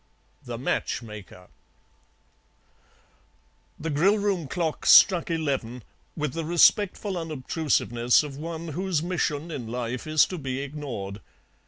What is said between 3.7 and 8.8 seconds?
The grill room clock struck eleven with the respectful unobtrusiveness of one